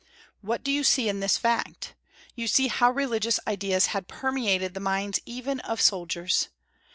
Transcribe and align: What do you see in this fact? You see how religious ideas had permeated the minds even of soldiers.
What 0.41 0.63
do 0.63 0.71
you 0.71 0.83
see 0.83 1.07
in 1.09 1.19
this 1.19 1.37
fact? 1.37 1.93
You 2.33 2.47
see 2.47 2.69
how 2.69 2.89
religious 2.89 3.39
ideas 3.45 3.85
had 3.93 4.07
permeated 4.07 4.73
the 4.73 4.79
minds 4.79 5.19
even 5.27 5.59
of 5.59 5.79
soldiers. 5.79 6.47